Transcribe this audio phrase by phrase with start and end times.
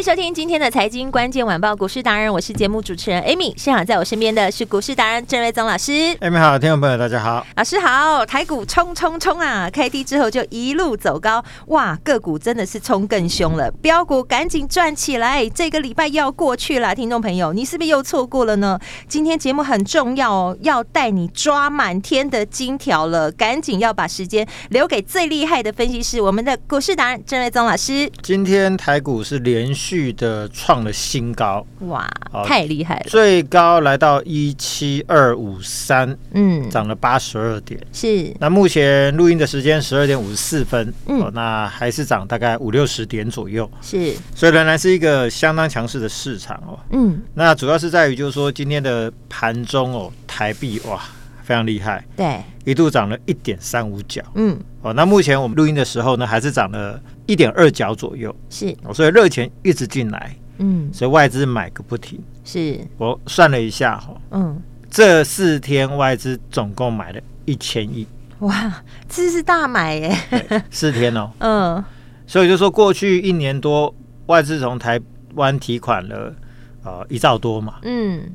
[0.00, 3.52] 迎收听今天的财经关键晚报股市达人，我是节目主持人 Amy。
[3.54, 5.92] 现场在我身边的是股市达人郑瑞宗老师。
[6.20, 8.24] Amy 好，听众朋友大家好，老师好。
[8.24, 15.46] 台股冲冲冲啊，开低之后就一路走高，哇，个股真的是冲更凶了，标股赶紧赚起来。
[15.50, 18.80] 这个礼拜要过去了，听众朋友，你是不是又错过了呢？
[19.06, 28.10] 今天节目很重要哦，要带你抓满天的金条了，赶紧要把时间留给最厉害的分析师，我们的股市达人郑瑞宗老师。
[28.22, 29.89] 今天台股是连续。
[29.90, 32.08] 续的创了新高，哇，
[32.46, 33.06] 太厉害了！
[33.08, 37.80] 最高来到一七二五三，嗯，涨了八十二点。
[37.92, 43.68] 是，那目前录音的时间十二点五十四分，嗯、哦，那还是涨大概五六十点左右。
[43.82, 46.78] 是，所以仍然是一个相当强势的市场哦。
[46.92, 51.02] 嗯，那主要是在于就是说今天的盘中哦，台币哇
[51.42, 54.22] 非常厉害，对，一度涨了一点三五角。
[54.36, 57.00] 嗯，哦，那目前我们录音的时候呢，还是涨了。
[57.30, 58.34] 一点二角左右。
[58.48, 62.20] 是，所以热钱一直进来，嗯，所以外资买个不停。
[62.44, 68.04] 是，我算了一下哈，嗯，这四天外资总共买了一千亿，
[68.40, 70.64] 哇，这是大买耶！
[70.70, 71.84] 四天哦， 嗯，
[72.26, 73.94] 所以就说过去一年多，
[74.26, 75.00] 外资从台
[75.34, 76.34] 湾提款了
[76.82, 78.28] 呃一兆多嘛，嗯，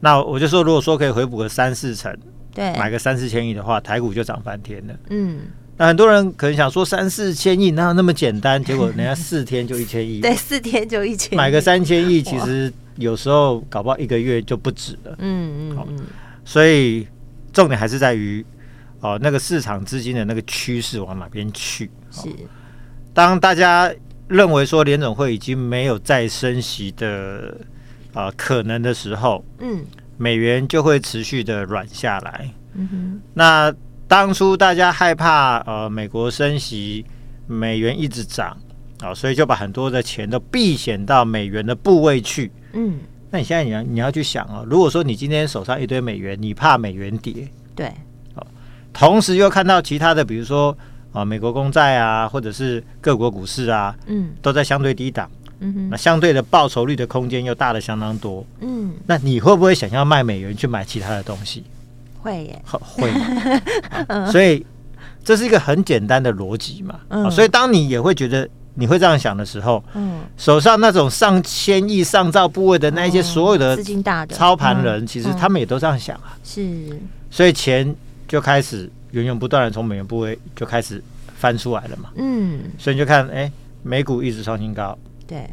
[0.00, 2.12] 那我就说，如果说可以回补个三四成，
[2.52, 5.42] 对，买个三四千亿的话，台股就涨翻天了，嗯。
[5.80, 8.62] 那很多人可能想说三四千亿哪有那么简单？
[8.62, 15.16] 结果 人家四天就一千亿，对，四天就一千亿，买个三千亿，其实有时候搞不好一个月就不止了。
[15.20, 16.06] 嗯嗯嗯，
[16.44, 17.08] 所以
[17.50, 18.44] 重点还是在于
[19.00, 21.90] 哦，那个市场资金的那个趋势往哪边去？
[22.10, 22.28] 是，
[23.14, 23.90] 当大家
[24.28, 27.56] 认为说联总会已经没有再升息的
[28.12, 29.82] 啊可能的时候，嗯，
[30.18, 32.50] 美元就会持续的软下来。
[32.74, 33.74] 嗯哼，那。
[34.10, 37.06] 当初大家害怕呃美国升息，
[37.46, 38.56] 美元一直涨
[38.98, 42.50] 啊，所以就把很多的钱都避险到美元的部位去。
[42.72, 42.98] 嗯，
[43.30, 47.92] 那你现在你要你要去想啊，如果说你今天手上一堆美元，你怕美元跌，对，
[48.92, 50.76] 同时又看到其他的，比如说
[51.12, 61.62] 啊美国公债啊，或者是各国股市啊，嗯，都在相对低档，嗯哼，那相对的报酬率的空间又大了相当多，嗯，那你会不会想要卖美元去买其他的东西？
[62.22, 63.10] 会耶，会，
[64.30, 64.64] 所以
[65.24, 67.00] 这是一个很简单的逻辑嘛。
[67.08, 74.34] 嗯，所以当你也会觉得你会这样想的时候，嗯，手上那种上千亿、上兆部位的那一些所有的资金大的。
[74.34, 76.36] 操盘人，其实他们也都这样想啊。
[76.44, 76.98] 是，
[77.30, 77.94] 所以钱
[78.28, 81.02] 就开始源源不断的从美元部位就开始
[81.36, 82.10] 翻出来了嘛。
[82.16, 83.50] 嗯，所以你就看，哎，
[83.82, 85.48] 美股一直创新高，对，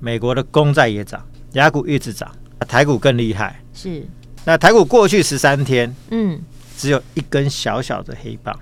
[0.00, 2.30] 美国的公债也涨，雅股一直涨，
[2.68, 4.06] 台股更厉害，是。
[4.44, 6.40] 那台股过去十三天，嗯，
[6.76, 8.58] 只有一根小小的黑棒，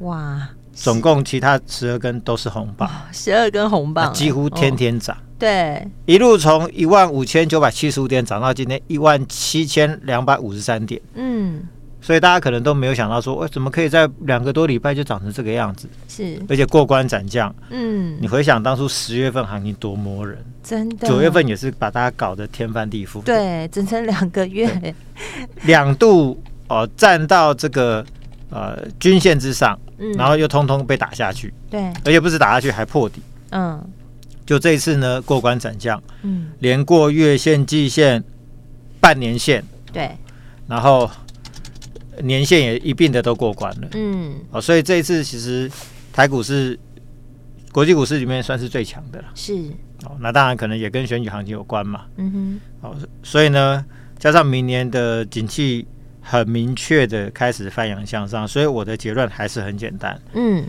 [0.00, 0.48] 哇！
[0.74, 11.62] 总共其他十二根都是红棒，十二根红棒，几乎天天涨，对，一路从一万五千九百七十五点涨到今天一万七千两百五十三点，嗯。
[12.02, 15.88] 所以大家可能都没有想到说，哎，怎么可以在两个多礼拜就涨成这个样子？
[16.08, 17.54] 是，而且过关斩将。
[17.70, 21.06] 嗯，你回想当初十月份行情多磨人，真的。
[21.06, 23.22] 九月份也是把大家搞得天翻地覆。
[23.22, 24.92] 对，整整两个月，
[25.62, 28.04] 两度哦站到这个
[28.50, 31.54] 呃均线之上，嗯，然后又通通被打下去。
[31.70, 33.22] 对，而且不是打下去还破底。
[33.50, 33.80] 嗯，
[34.44, 38.24] 就这一次呢，过关斩将，嗯，连过月线、季线、
[38.98, 39.62] 半年线。
[39.92, 40.10] 对，
[40.66, 41.08] 然后。
[42.20, 45.70] 年限也一并的都过关了，嗯，哦，所以这一次其实
[46.12, 46.78] 台股是
[47.72, 49.54] 国际股市里面算是最强的了，是，
[50.04, 53.84] 哦，那当然可能也跟选举行情有关嘛，嗯哼，哦，所以呢，
[54.18, 55.86] 加上明年的景气
[56.20, 60.64] 很明确的开始翻扬向上，所以我的结论还是很简单，嗯，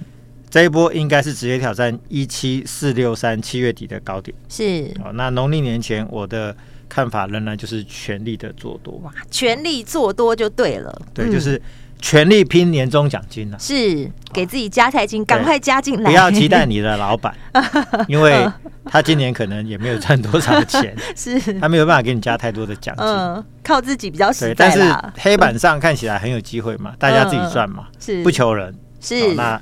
[0.49, 6.55] 这一波应该是直接挑战一七四六三七月底的高点，是，哦，那农历年前我的。
[6.93, 11.01] 看法仍然就是全力的做多，哇，全力做多就对了。
[11.11, 11.59] 对，就是
[11.99, 16.11] 全力拼年终奖金了，是给自己加台金，赶快加进来。
[16.11, 17.35] 不要期待你的老板，
[18.07, 18.47] 因为
[18.85, 21.39] 他今年可能也没有赚多少钱， 是。
[21.59, 24.53] 他没有办法给你加太多的奖金，嗯，靠自己比较实在。
[24.53, 24.79] 但是
[25.17, 28.21] 黑板上看起来很有机会嘛，大家自己赚嘛，是。
[28.21, 29.33] 不求人，是。
[29.33, 29.59] 那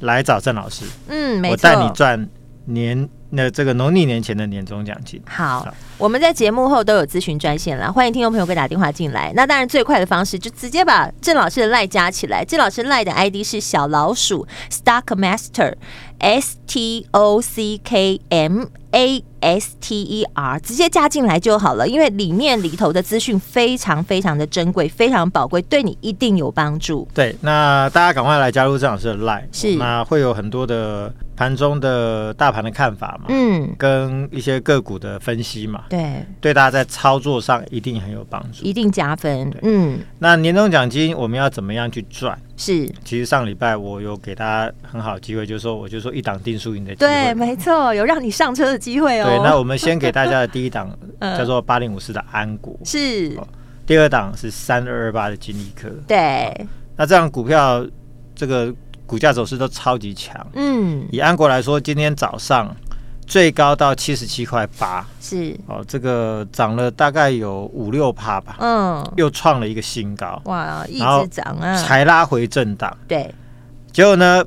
[0.00, 2.28] 来找郑老师，嗯，没错，我带你赚
[2.66, 3.08] 年。
[3.34, 9.32] 那这个农历年前的年终奖金，好，好，我们在节目后都有咨询专线了，欢迎听众朋友可以打电话进来。
[9.34, 15.74] 那当然最快的方式就直接把郑老师的赖加起来，郑老师赖的 ID 是小老鼠 Stockmaster
[16.18, 27.06] S T O C K M A S T E R，直接加进来就好了，因为里面里头的资讯非常非常的珍贵，非常宝贵，对你一定有帮助。
[27.12, 31.12] 对，那大家赶快来加入郑老师的赖，是，那会有很多的。
[31.36, 39.52] 盘中的大盘的看法嘛，嗯，跟一些个股的分析嘛，对，对大家在操作上一定很有帮助，一定加分。
[39.62, 42.40] 嗯，那年终奖金我们要怎么样去赚？
[42.56, 49.24] 是，其实上礼拜我有给大家很好的机会，就是说，我就说一档定输赢的机会，对，没错，有让你上车的机会哦。
[49.24, 50.90] 对，那我们先给大家的第一档
[51.38, 53.36] 叫做八零五四的安国，是，
[53.86, 56.66] 第二档是三二二八的金立科，对，
[56.96, 57.84] 那这样股票
[58.34, 58.74] 这个。
[59.06, 62.74] 股价走势都超级强，嗯，以安国来说，今天早上
[63.26, 65.54] 最高到七十七块八，是。
[65.66, 73.32] 哦，这个涨了大概有五六趴吧，嗯，又创了一个新高，哇，一直涨啊，才拉回震荡，对，
[73.92, 74.42] 结果呢，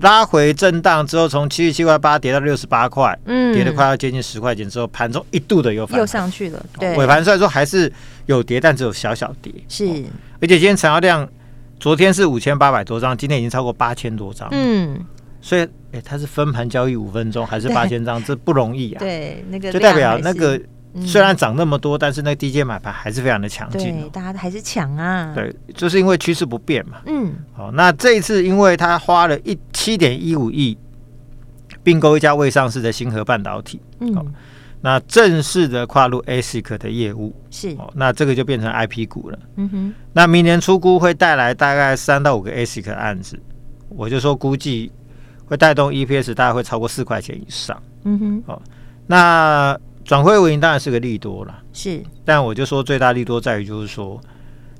[0.00, 7.92] 拉回震荡之后，从七十七块八跌到六十八块，嗯，跌了快要接近十块钱之后，盘中一度的又又上去了，对，尾盘虽然说还是
[8.26, 9.84] 有跌，但只有小小跌，是，
[10.40, 11.28] 而且今天成交量。
[11.80, 14.48] 昨天是五千八百多张，今天已经超过八千多张。
[14.52, 14.98] 嗯，
[15.42, 15.68] 所以，哎、
[15.98, 18.22] 欸，它是分盘交易五分钟，还是八千张？
[18.24, 19.00] 这不容易啊。
[19.00, 20.58] 对，那个就代表那个
[21.06, 24.00] 虽然涨那么多，嗯、但是那个低阶买盘还是非常的强劲。
[24.00, 25.32] 对，大家还是抢啊。
[25.34, 26.98] 对，就是因为趋势不变嘛。
[27.06, 27.32] 嗯。
[27.52, 30.76] 好，那这一次，因为他花了一七点一五亿
[31.82, 33.80] 并购一家未上市的星河半导体。
[34.00, 34.34] 嗯。
[34.80, 39.38] 那正式的跨入 ASIC 的业务是哦，那这个就变成 IP 股了。
[39.56, 43.40] 嗯哼，那明年出估会带来大概三到五个 ASIC 的案子，
[43.88, 44.92] 我就说估计
[45.46, 47.82] 会带动 EPS 大概会超过四块钱以上。
[48.04, 48.62] 嗯哼，哦，
[49.06, 49.74] 那
[50.04, 51.62] 转亏为盈当然是个利多了。
[51.72, 54.20] 是，但我就说最大利多在于就是说，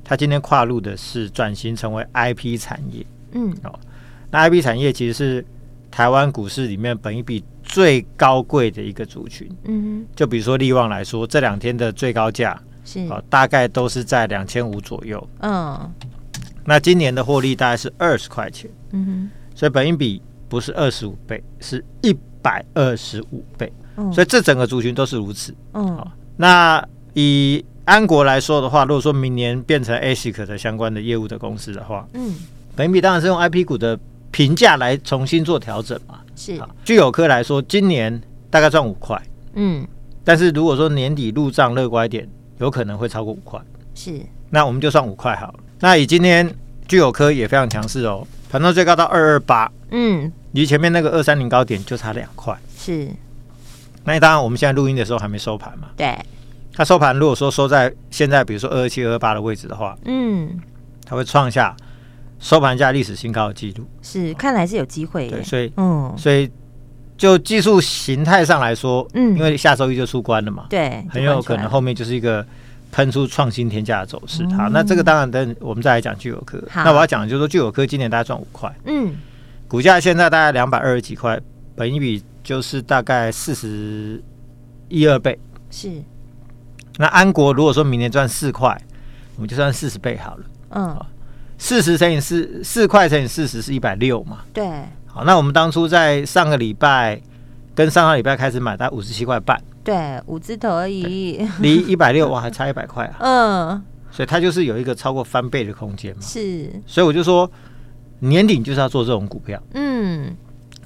[0.04, 3.04] 它今天跨入的是转型成为 IP 产业。
[3.32, 3.78] 嗯，哦，
[4.30, 5.44] 那 IP 产业其实是
[5.90, 13.00] 台湾股市里面本一比最高贵的一个族群，嗯哼，就比如说利旺来说，这两天的最高价是。
[13.08, 15.90] 哦，大概都是在两千五左右，嗯，
[16.64, 32.34] 那今年的获利大概是二十块钱，嗯哼，所以本一比不是二十五倍，是一百二十五倍，嗯，所以这整个族群都是如此，嗯，好，那以安国来说的话，如果说明年变成 ASIC 的相关的业务的公司的话，嗯，
[32.74, 33.98] 本益比当然是用 IP 股的
[34.30, 36.20] 评价来重新做调整嘛。
[36.34, 38.20] 是，聚友科来说，今年
[38.50, 39.20] 大概赚五块，
[39.54, 39.86] 嗯，
[40.24, 43.60] 但是如果说年底入账乐观一点，有可能会超过五块，
[43.94, 44.20] 是，
[44.50, 45.54] 那我们就算五块好了。
[45.80, 46.52] 那以今天
[46.88, 53.08] 聚友科也非常强势哦，盘中最高到二二八，嗯，离前面那个二三零高点就差两块，是。
[54.04, 56.16] 那当然我们现在录音的时候还没收盘嘛，对，
[56.72, 60.58] 它收盘如果说收在现在，比如说二二七、二二八的位置的话，嗯，
[61.04, 61.74] 它会创下。
[62.40, 63.86] 收盘价历史新高的记录。
[64.02, 65.30] 是，看来是有机会。
[65.30, 66.50] 对，所以，嗯，所以
[67.16, 72.44] 就技术形态上来说，嗯，因为下周一就出关了嘛，对，很有可能后面就是一个
[72.92, 74.44] 喷出创新天价的走势。
[74.48, 76.62] 好，那这个当然等我们再来讲聚友科。
[76.74, 79.14] 那我要讲的就是说，聚友科今年大概赚五块，嗯，
[79.66, 81.40] 股价现在大概两百二十几块，
[81.74, 84.22] 本益比就是大概四十
[84.88, 85.38] 一二倍。
[85.70, 85.90] 是，
[86.98, 88.80] 那安国如果说明年赚四块，
[89.36, 91.06] 我们就算四十倍好了，嗯。
[91.56, 94.40] 四十乘以四，四块乘以四十是一百六嘛？
[94.52, 94.66] 对。
[95.06, 97.18] 好，那我们当初在上个礼拜
[97.76, 99.58] 跟上个礼拜开始买，大概五十七块半。
[99.84, 101.48] 对，五字头而已。
[101.60, 103.16] 离一百六哇，还差一百块啊。
[103.22, 103.82] 嗯。
[104.10, 106.20] 所以它就是有一个超过翻倍的空间嘛。
[106.20, 106.68] 是。
[106.86, 107.50] 所以我就说，
[108.18, 109.62] 年底就是要做这种股票。
[109.74, 110.36] 嗯。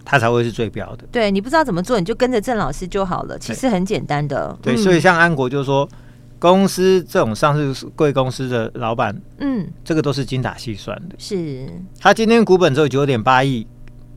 [0.09, 1.05] 它才会是最标的。
[1.13, 3.39] 对，你不知道怎么做，你就跟着郑老师就好了。
[3.39, 4.57] 其实很简单的。
[4.63, 5.89] 对，所以像安国就是说。
[6.41, 11.17] 公司这种上市贵公司的老板，嗯，这个都是精打细算的。
[11.19, 11.67] 是，
[11.99, 13.67] 他今天股本只有九点八亿，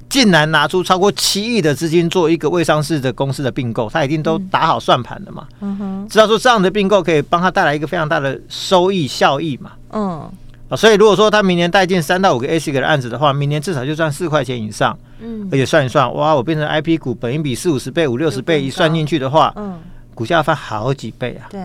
[0.08, 5.48] 竟然拿出超过七亿的资金做一个未上市的公司的并购，他一定都打好算盘的嘛。
[5.62, 9.72] 嗯哼，知道说这样的并购可以帮他带来一个非常大的收益效益嘛。
[9.90, 10.32] 嗯，
[10.72, 14.98] 啊，所以如果说他明年带进三到五个 ASIC 的案子的话，明年至少就赚四块钱以上。
[15.20, 19.80] 嗯，而且算一算，哇，我变成 IP 股，本应比四五十倍、五六十倍一算进去的话，嗯。
[20.14, 21.48] 股价翻好几倍啊。
[21.50, 21.60] 对，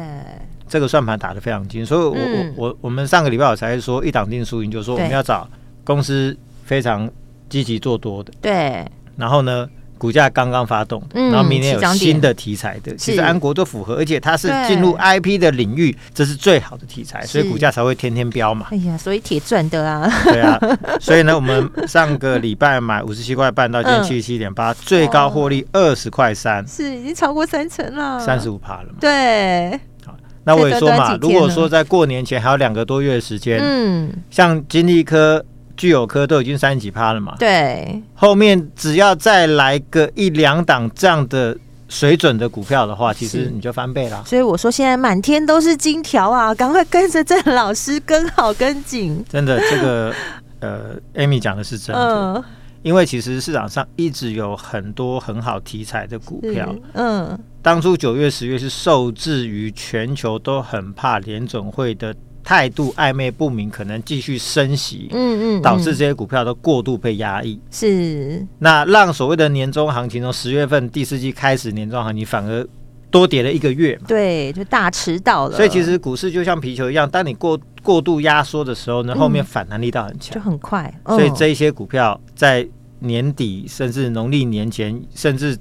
[0.68, 5.48] 这个算盘打得非常精，所以我、嗯、我我我们上个礼拜我才说一档定输赢，就是说我们要找
[5.84, 7.10] 公司非常
[7.48, 8.32] 积极做多的。
[8.40, 8.84] 对，
[9.16, 9.68] 然后呢？
[9.99, 18.67] 股价刚刚发动，然后明年有新的题材的，其实安国都符合，而且它是进入 IP 的领域，这是最好的题材，所以股价才会天天飙嘛。
[18.71, 20.11] 哎呀，所以铁赚的啊。
[20.25, 20.59] 对啊，
[21.00, 28.97] 所以呢，我们上个礼拜买五十七块半到今天七十七点八，最高获利二十块三，是已经超过三成了，三十五趴了嘛。
[29.00, 29.71] 对，
[30.05, 35.45] 好，那我也说嘛，如果说在过年前还有两个多月的时间，嗯，像金利科。
[35.76, 41.56] 聚友科都已经三十几趴了嘛，对，后面只要再来个一两档这样的
[41.88, 44.23] 水准的股票的话，其实你就翻倍了。
[44.25, 49.25] 所以我说现在满天都是金条啊，赶快跟着郑老师跟好跟紧。
[49.28, 50.14] 真的，这个
[50.61, 52.45] 呃，Amy 讲的是真的，呃、
[52.83, 62.14] 因为其实市场上一直有很多很好题材的股票，嗯、呃，当初九月、十月是受制于全球都很怕联准会的。
[62.47, 68.47] 态度暧昧不明，可能继续升息，嗯嗯，导致这些股票都过度被压抑，是。
[68.61, 72.65] 那让所谓的年终行情从十月份第四季开始，年终行情反而
[73.11, 75.57] 多跌了一个月嘛，对，就大迟到了。
[75.57, 80.95] 所以其实股市就像皮球一样，当你过过度压缩的时候呢，后面反弹力道很强，就很快。
[81.07, 82.65] 所以这一些股票在
[83.00, 85.59] 年底甚至农历年前，甚至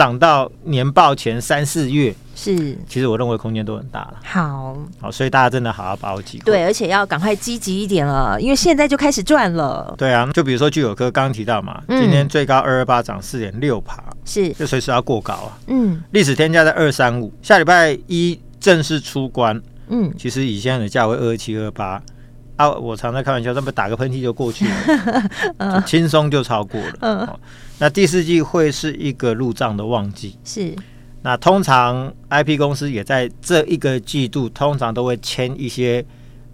[0.00, 2.14] 涨到年报前三四月。
[2.34, 2.56] 是，
[2.88, 4.14] 其实我认为空间都很大了。
[4.24, 6.44] 好，好，所以大家真的好好把握机会。
[6.46, 9.94] 对，而且要赶快积极一点了，因为现在就开始赚了。
[9.98, 15.58] 对啊，就比如说聚友科刚刚提到嘛，嗯、今天最高二二八涨四点六趴，是，就随时要过高啊。
[15.66, 19.60] 嗯，历史天价在二三五，下礼拜一正式出关。
[19.88, 22.02] 嗯，其实以现在的价位二二七二八
[22.56, 24.66] 啊，我常在开玩笑，那么打个喷嚏就过去
[25.58, 26.94] 了， 轻松就超过了。
[27.00, 27.28] 嗯，
[27.80, 30.38] 那第四季会是一个入账的旺季。
[30.44, 30.72] 是。
[31.22, 36.02] 那通常 IP 公司也在这一个季度，通常都会签一些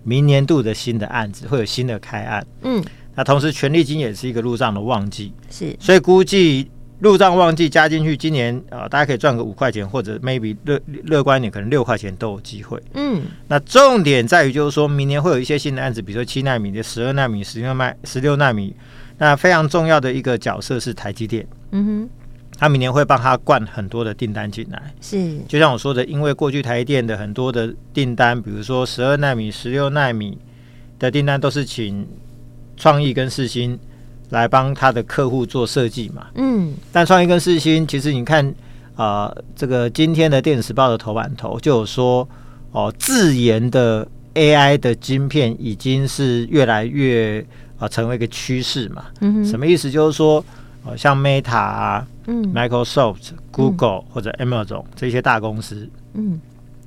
[0.03, 2.45] 明年度的新的案子，会有新的开案。
[2.63, 2.83] 嗯，
[3.15, 6.69] 那同时权利金也是一个入账的旺季，是，所以估计
[6.99, 12.83] 入账旺季加进去，今年啊、呃，大家可以赚个五块钱，或者 maybe 乐乐观一点，可能六块钱都有机会。
[12.95, 18.75] 嗯，那重点在于就是说明年会有一些新的案子，比如说七纳米的、十二纳米、十六纳十六纳米，
[19.19, 21.47] 那非常重要的一个角色是台积电。
[21.73, 22.11] 嗯哼。
[22.59, 30.39] 他明年会帮他灌很多的订单进来，是就像我说的，因为过去台电的很多的订单，比如说十二纳米、十六纳米
[30.99, 32.09] 的订单，都是请
[32.75, 33.79] 创意跟四星
[34.31, 36.29] 来帮他的客户做设计嘛。
[36.37, 38.43] 嗯，但创意跟四星，其实你看
[38.95, 42.27] 啊、呃，这个今天的电子报的头版头就有说，
[42.73, 47.47] 哦，自研的 AI 的晶片已经是越来越
[47.77, 49.07] 啊、呃，成为一个趋势嘛。
[49.21, 49.91] 嗯，什么意思？
[49.91, 50.45] 就是说。
[50.97, 56.41] 像 Meta 啊，嗯，Microsoft、Google 或者 Amazon 这些大公司，嗯，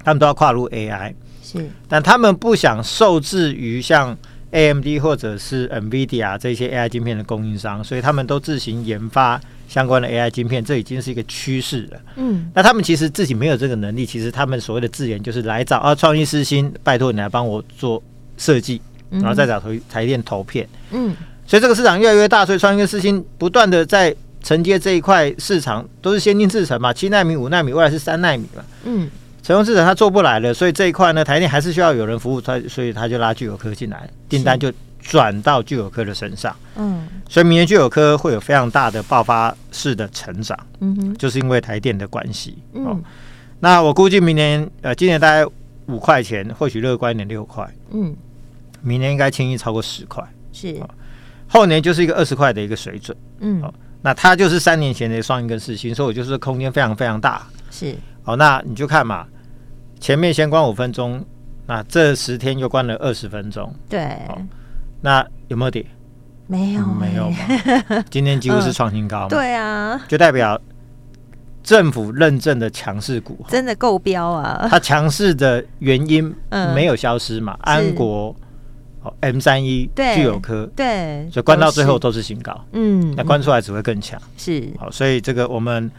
[0.06, 4.18] 他们都要跨入 AI，是，但他们不想受制于像
[4.52, 12.00] AMD 或者是 NVIDIA 这些 AI 晶片的供应商，所以他们都自行研发相关的 AI 晶片，这已经是一个趋势了。
[12.16, 18.02] 嗯，那他们其实自己没有这个能力，其实他们所谓的自研就是来找啊创意世芯，拜托你来帮我做
[18.38, 21.16] 设计，然后再找台台电投片，嗯。
[21.46, 28.64] 所以这个市场越来越大，所以创意跟世芯不断的在承接这一块市场，都是先进制程嘛，七纳米、五纳米，未来是三纳米嘛。
[28.84, 29.10] 嗯，
[29.42, 36.56] 成功制程它做不来了，所以这一块呢，台电还是需要有人服务，他所以他就拉聚友科进来，订单就转到聚友科的身上。
[36.76, 40.56] 嗯，所以明年聚友科会有非常大的爆发式的成长。
[40.82, 42.60] 嗯哼，就是因为台电的关系。
[42.74, 43.04] 嗯，
[43.60, 45.44] 那我估计明年呃，今年大概
[45.88, 47.68] 五块钱，或许乐观一点六块。
[47.92, 48.16] 嗯，
[48.82, 50.24] 明年应该轻易超过十块。
[50.52, 50.80] 是。
[51.52, 59.26] 后年就是一个二十块的一个水准，嗯，好，那它就是三年前的双一根四星，所以我就是空间非常非常大，是，好，那你就看嘛，
[60.00, 61.26] 前面先关五分钟，
[61.66, 64.16] 那这十天又关了二十分钟，对，
[65.02, 65.84] 那有没有跌？
[66.46, 67.38] 没有，没有嘛，
[68.12, 70.62] 今天几乎是创新高嘛，对啊，就代表
[71.64, 76.32] 政府认证的强势股，真的够标啊，它强势的原因
[76.76, 78.36] 没有消失嘛，安国。
[79.22, 84.70] M 三一具有科，对，所以关到最后都是新高，嗯，那关出来只会更强，是。
[84.78, 85.90] 好，所以这个我们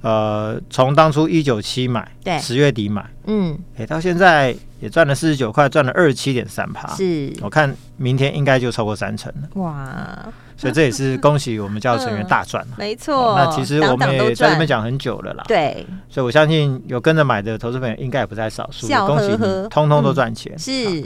[0.00, 12.94] 呃从当初一九七买，对，十月底买，嗯，哎，到现在也赚了四十九块，赚了二十七点三趴，是，我看明天应该就超过三成了，哇，所以这也是恭喜我们教育成员大赚，没。
[12.96, 21.04] 错，那其实我们也在这边讲很久了啦，对，所以我相信有跟着买的投资朋友应该也不在少数，恭喜你，通通都赚钱，是。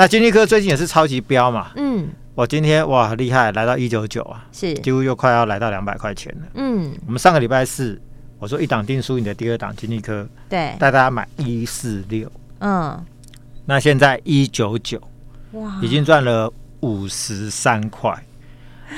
[0.00, 4.72] 那金利科最近也是超级飙嘛，嗯，我今天哇厉害，来到一九九啊，是。
[4.72, 8.00] 几乎又快要来到两百块钱了，嗯，我们上个礼拜四
[8.38, 12.98] 我说一档定输你的第二档金立科，对，带大家买一四六，嗯，
[13.66, 14.98] 那现在一九九，
[15.52, 18.10] 哇，已经赚了五十三块，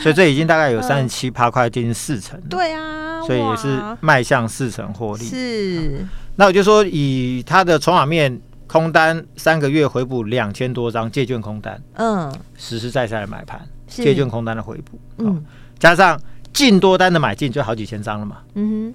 [0.01, 2.41] 所以这已经大概有三十七八块，接近四成。
[2.43, 5.25] 对啊，所以也是迈向四成获利。
[5.25, 6.07] 是，
[6.37, 8.41] 那我就说以它的筹码面，
[8.73, 15.45] 空单三个月回补两千多张借券空单，嗯，实实在在的买盘，借券空单的回补，嗯，
[15.79, 16.19] 加上
[16.55, 18.95] 净多单的买进，就好几千张了嘛，嗯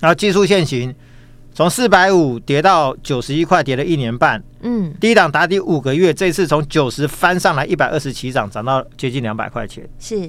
[0.00, 0.94] 然后技术线型
[1.54, 4.44] 从四百五跌到九十一块，跌了一年半。
[4.60, 9.88] 嗯，低档打底五个月，这次从九十翻上来一百二十七涨，涨到接近两百块钱。
[9.98, 10.28] 是，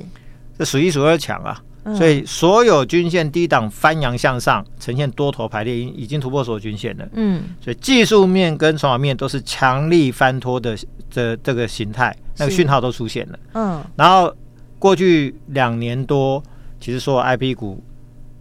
[0.57, 1.61] 这数一数二强啊！
[1.87, 7.07] 嗯、所以所有均线低档翻扬向上，呈现多头排列，已经突破所有均线了。
[7.13, 10.77] 嗯，所以技术面跟筹码面都是强力翻托的
[11.09, 13.39] 这这个形态，那个讯号都出现了。
[13.53, 14.35] 嗯，然后
[14.77, 16.43] 过去两年多，
[16.79, 17.81] 其实所有 IP 股。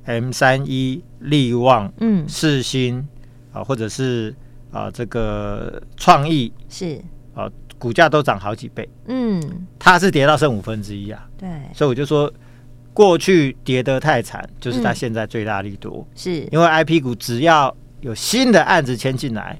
[0.08, 3.04] M 三一、力旺、嗯，世新
[3.52, 4.32] 啊，或者是
[4.70, 7.02] 啊这个创意是。
[7.34, 12.32] 啊，股价都涨好几倍，嗯，它是跌到剩五分之一啊，对，所以我就说
[12.96, 16.48] 过去跌得太惨，就是它现在最大力度，是。
[16.50, 19.58] 因为 IP 股只要有新的案子签进来，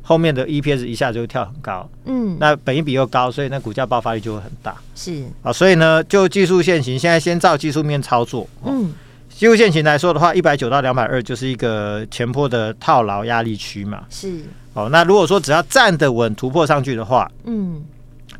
[0.00, 5.22] 后面的 EPS 一下就会跳很高，嗯，那本一比又高，所以那股价爆发力就会很大，是。
[5.42, 8.90] 啊，所以呢，就技术线型，现在先照技术面操作，嗯。
[9.28, 14.04] 技术线型来说的话，一百九到两百二就是一个前坡的套牢压力区嘛。
[14.08, 14.40] 是。
[14.72, 17.84] 哦，那如果说只要站得稳突破上去的话，嗯，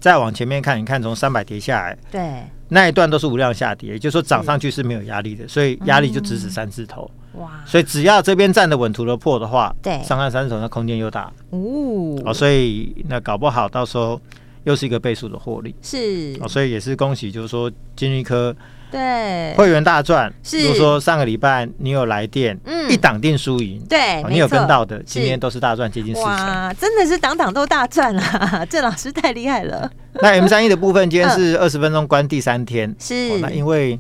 [0.01, 7.11] 再往前面看，你看从三百跌下来，对，那一段都是无量下跌，也就是说涨上去是没有压力的，所以压力就直指三字头。
[7.35, 7.63] 哇！
[7.67, 12.19] 所以只要这边站的稳突了破的话，对，上岸三字头那空间又大哦。
[12.25, 14.21] 哦，所以那搞不好到时候
[14.65, 15.75] 又是一个倍数的获利。
[15.83, 18.55] 是哦，所以也是恭喜，就是说金立科。
[18.91, 20.33] 对，会员大赚。
[20.43, 26.31] 是，如果说上个礼拜你有来电，嗯，一档定输赢，对，你有跟到的，今天都是大赚，接近四成。
[26.31, 28.65] 哇，真的是档档都大赚啊！
[28.71, 29.91] 郑老师太厉害了。
[30.21, 33.39] 那 M 三一的部分，今天 是二十分钟关第三天，是。
[33.41, 33.99] 那因为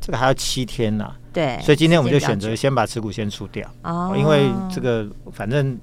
[0.00, 5.78] 这个还要七天呐，对，所以今天我们就选择先把持股先出掉哦，因为这个反正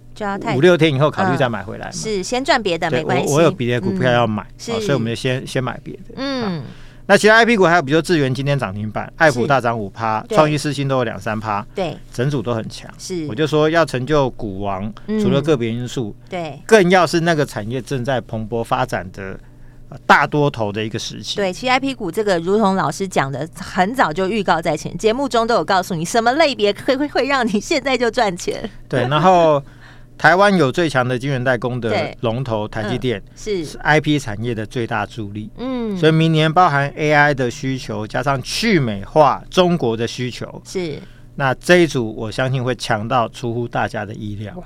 [0.55, 1.91] 五六天以后考虑再买回来嘛。
[1.91, 3.29] 是，先赚别的没关系。
[3.29, 6.13] 我我有别的股票要买，所以我们就先先买别的。
[6.17, 6.61] 嗯。
[7.05, 12.89] 那其他 I P 股还有，比如说智源今天涨停板，爱普大涨五趴，创意四星都有两三趴，对，整组都很强。
[12.97, 19.37] 是，我就说要成就股王，除了个别因素，对，更要是那个产业正在蓬勃发展的
[20.05, 21.35] 大多头的一个时期。
[21.35, 28.69] 对，其实 I P 股这个，如同老师讲的，很早就预告在前，节目中都有告诉你什么类别会会会让你现在就赚钱。
[28.87, 29.61] 对，然后。
[30.17, 35.49] 台湾有最强的晶圆代工的龙头台积电，是是 IP 产业的最大助力。
[35.57, 40.97] 嗯，所以明年包含 AI 的需求，加上去美化中国的需求，是
[41.35, 44.55] 那这一组我相信会强到出乎大家的意料。
[44.57, 44.65] 哇，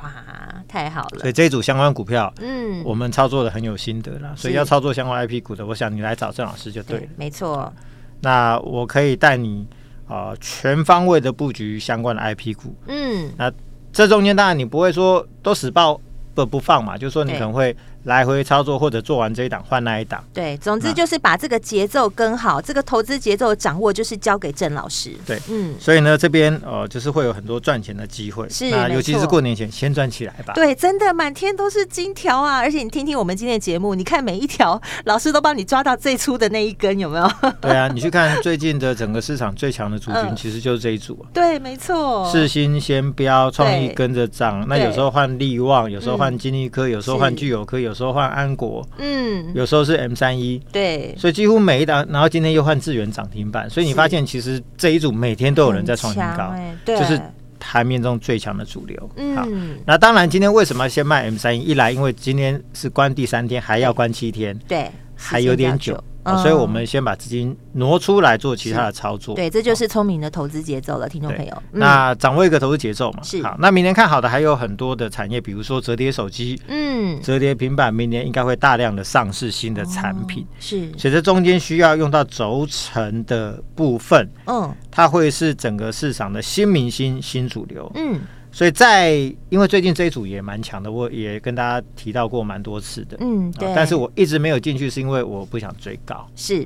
[0.67, 1.19] 太好了！
[1.21, 4.35] 所以这一组相关股票，嗯，我们操作的很有心得了。
[4.35, 7.73] 所以要操作相关 IP 股的，我想你来找郑老师就对没错。
[8.21, 9.65] 那我可以带你
[10.07, 12.75] 啊、呃、全方位的布局相关的 IP 股。
[12.87, 13.51] 嗯，那。
[13.97, 15.99] 这中间当然你不会说都死抱
[16.35, 17.75] 不不放嘛，就是说你可能会。
[18.07, 25.11] 来回操作，或者做完这一档换那一档，对，总之就是把这个节奏跟好，这个投资节奏掌握，就是交给郑老师。
[25.25, 28.47] 对，嗯，所以呢，这边呃，就是会有很多赚钱的机会。
[28.49, 30.53] 是，那尤其是过年前先赚起来吧。
[30.53, 32.59] 对，真的满天都是金条啊！
[32.59, 37.29] 而且你听听我们今天的节目，你看每一条老师都帮你抓到最粗的那一根，有没有？
[37.59, 41.25] 对啊，你去看最近的整个市场最强的族群，其实就是这一组。
[41.33, 42.29] 对，没错。
[42.31, 56.53] 是新先飙，创意跟着涨，那有时候换力旺，有时候换金利科，有时候换聚友科，有时候换安国，嗯，有时候是 M 三一，对，所以几乎每一档，然后今天又换智源涨停板，所以你发现其实这一组每天都有人在创新高，
[56.85, 57.19] 对，就是
[57.59, 59.09] 盘面中最强的主流。
[59.15, 59.47] 嗯，好，
[59.85, 61.63] 那当然今天为什么要先卖 M 三一？
[61.63, 66.01] 一来因为今天是关第三天，还要关七天，对，还有点久。
[66.35, 69.35] 所以，我们先把资金挪出来做其他的操作。
[69.35, 71.63] 对，这就是聪明的投资节奏了，听众朋友。
[71.71, 73.23] 那掌握一个投资节奏嘛。
[73.23, 73.41] 是。
[73.43, 80.45] 好，那明年看好的还有很多的产业，比如说折叠手机，嗯，折叠平板，明年应该会大量的上市新的产品。
[80.59, 80.91] 是。
[80.97, 87.91] 所以这中间需要用到轴承的部分，嗯，它会是整个市场的新明星、新主流。
[87.95, 88.19] 嗯。
[88.57, 89.11] 所以在
[89.49, 93.71] 因为最近这一组也蛮强的，我也跟大家提到过蛮多次的，嗯，对。
[93.75, 96.27] 但是我一直没有进去，是因为我不想追高。
[96.35, 96.65] 是。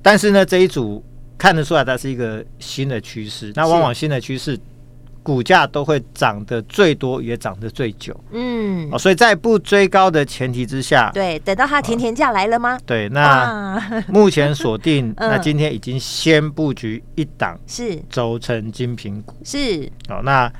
[0.00, 1.04] 但是呢，这一组
[1.36, 3.52] 看得出来它是一个新的趋势。
[3.54, 4.58] 那往往新的趋势
[5.22, 8.18] 股价都会涨得最多，也涨得最久。
[8.30, 12.78] 嗯，哦，所以在不追高的前提之下，对，等到它甜甜价来了吗？
[12.86, 13.78] 对，那
[14.08, 20.50] 目前锁定，那今天已经先布局一档是轴承精品股，是哦，那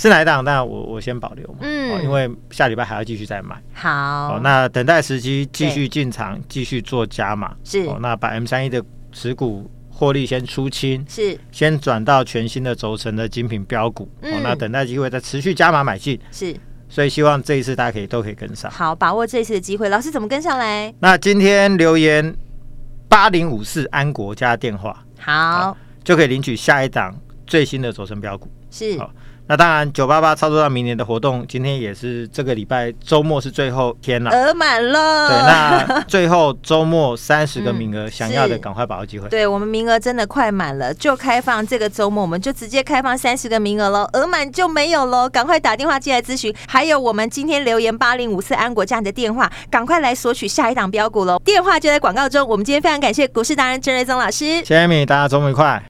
[0.00, 0.42] 是哪一档？
[0.42, 3.60] 那我我先保留嘛，嗯，因为下礼拜还要继续再买。
[3.74, 7.54] 好，哦，那等待时机继续进场，继续做加码。
[7.62, 8.82] 是哦，那把 M 三一的
[9.12, 9.70] 持股。
[9.92, 16.56] 获利先出清，是先转到全新的轴承的精品标股，嗯、哦，那等待机会再持续加码买进，是，
[16.88, 19.90] 所以希望这一次大家可以都可以跟上，好，把握这一次的机会。
[19.90, 20.90] 老师怎么跟上来？
[21.00, 22.34] 那今天留言
[23.10, 27.14] 八零五四安国加电话，好，好，就可以领取下一档
[27.46, 28.98] 最新的轴承标股，是。
[29.50, 35.28] 那当然，九八八操作到明年的活动，今天也是这个礼拜周末是最后天了，额满了。
[35.28, 39.28] 对，那 最后周末三十个名额，嗯、想要的赶快把握机会。
[39.28, 46.54] 对，我们名额真的快满了，就开放这个周末，我们就直接开放三十个名额喽，额满就没有喽，赶快打电话进来咨询。
[46.68, 52.46] 还有我们今天留言八零五四安国家的电话，赶快来索取下一档标股喽，电话就在广告中。
[52.46, 55.89] 我们今天非常感谢股市达人郑瑞宗老师，谢谢米，大家周末愉快。